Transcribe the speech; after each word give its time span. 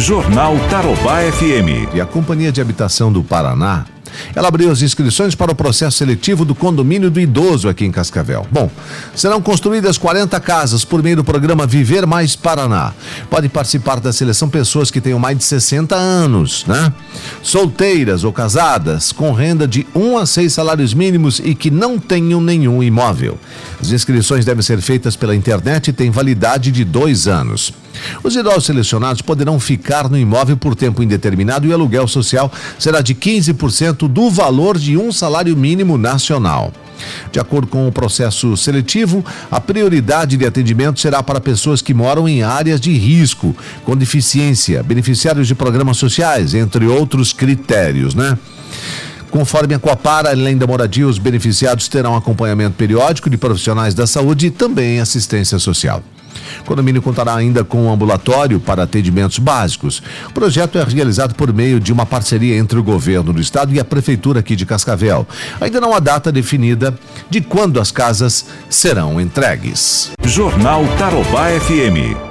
Jornal 0.00 0.56
Tarobá 0.70 1.20
FM. 1.20 1.94
E 1.94 2.00
a 2.00 2.06
Companhia 2.06 2.50
de 2.50 2.60
Habitação 2.60 3.12
do 3.12 3.22
Paraná 3.22 3.84
ela 4.34 4.48
abriu 4.48 4.70
as 4.70 4.82
inscrições 4.82 5.34
para 5.34 5.52
o 5.52 5.54
processo 5.54 5.98
seletivo 5.98 6.44
do 6.44 6.54
condomínio 6.54 7.10
do 7.10 7.20
idoso 7.20 7.68
aqui 7.68 7.84
em 7.84 7.92
Cascavel. 7.92 8.46
Bom, 8.50 8.70
serão 9.14 9.40
construídas 9.40 9.98
40 9.98 10.38
casas 10.40 10.84
por 10.84 11.02
meio 11.02 11.16
do 11.16 11.24
programa 11.24 11.66
Viver 11.66 12.06
Mais 12.06 12.36
Paraná. 12.36 12.92
Pode 13.28 13.48
participar 13.48 14.00
da 14.00 14.12
seleção 14.12 14.48
pessoas 14.48 14.90
que 14.90 15.00
tenham 15.00 15.18
mais 15.18 15.36
de 15.36 15.44
60 15.44 15.94
anos, 15.94 16.64
né? 16.66 16.92
Solteiras 17.42 18.24
ou 18.24 18.32
casadas, 18.32 19.12
com 19.12 19.32
renda 19.32 19.66
de 19.66 19.86
1 19.94 20.18
a 20.18 20.26
6 20.26 20.52
salários 20.52 20.94
mínimos 20.94 21.40
e 21.42 21.54
que 21.54 21.70
não 21.70 21.98
tenham 21.98 22.40
nenhum 22.40 22.82
imóvel. 22.82 23.38
As 23.80 23.90
inscrições 23.90 24.44
devem 24.44 24.62
ser 24.62 24.80
feitas 24.80 25.16
pela 25.16 25.34
internet 25.34 25.88
e 25.88 25.92
têm 25.92 26.10
validade 26.10 26.70
de 26.70 26.84
dois 26.84 27.26
anos. 27.26 27.72
Os 28.22 28.36
idosos 28.36 28.64
selecionados 28.64 29.22
poderão 29.22 29.58
ficar 29.58 30.08
no 30.08 30.18
imóvel 30.18 30.56
por 30.56 30.74
tempo 30.74 31.02
indeterminado 31.02 31.66
e 31.66 31.70
o 31.70 31.74
aluguel 31.74 32.06
social 32.06 32.50
será 32.78 33.00
de 33.00 33.14
15% 33.14 33.99
do 34.08 34.30
valor 34.30 34.78
de 34.78 34.96
um 34.96 35.12
salário 35.12 35.56
mínimo 35.56 35.96
nacional. 35.96 36.72
De 37.32 37.40
acordo 37.40 37.66
com 37.66 37.88
o 37.88 37.92
processo 37.92 38.56
seletivo, 38.56 39.24
a 39.50 39.60
prioridade 39.60 40.36
de 40.36 40.44
atendimento 40.46 41.00
será 41.00 41.22
para 41.22 41.40
pessoas 41.40 41.80
que 41.80 41.94
moram 41.94 42.28
em 42.28 42.42
áreas 42.42 42.80
de 42.80 42.92
risco, 42.92 43.56
com 43.84 43.96
deficiência, 43.96 44.82
beneficiários 44.82 45.46
de 45.46 45.54
programas 45.54 45.96
sociais, 45.96 46.54
entre 46.54 46.86
outros 46.86 47.32
critérios, 47.32 48.14
né? 48.14 48.36
Conforme 49.30 49.74
a 49.74 49.78
Coapara, 49.78 50.30
além 50.30 50.58
da 50.58 50.66
moradia, 50.66 51.06
os 51.06 51.16
beneficiados 51.16 51.86
terão 51.86 52.16
acompanhamento 52.16 52.76
periódico 52.76 53.30
de 53.30 53.36
profissionais 53.36 53.94
da 53.94 54.06
saúde 54.06 54.46
e 54.46 54.50
também 54.50 55.00
assistência 55.00 55.58
social. 55.58 56.02
O 56.60 56.64
condomínio 56.64 57.02
contará 57.02 57.34
ainda 57.34 57.64
com 57.64 57.86
um 57.86 57.92
ambulatório 57.92 58.60
para 58.60 58.82
atendimentos 58.82 59.38
básicos. 59.38 60.02
O 60.28 60.32
projeto 60.32 60.78
é 60.78 60.84
realizado 60.84 61.34
por 61.34 61.52
meio 61.52 61.80
de 61.80 61.92
uma 61.92 62.06
parceria 62.06 62.56
entre 62.56 62.78
o 62.78 62.82
governo 62.82 63.32
do 63.32 63.40
estado 63.40 63.72
e 63.74 63.80
a 63.80 63.84
prefeitura 63.84 64.40
aqui 64.40 64.54
de 64.54 64.66
Cascavel. 64.66 65.26
Ainda 65.60 65.80
não 65.80 65.94
há 65.94 66.00
data 66.00 66.30
definida 66.30 66.94
de 67.28 67.40
quando 67.40 67.80
as 67.80 67.90
casas 67.90 68.46
serão 68.68 69.20
entregues. 69.20 70.12
Jornal 70.24 70.84
Tarobá 70.98 71.48
FM. 71.60 72.29